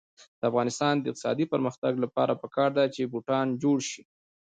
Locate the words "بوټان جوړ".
3.13-3.77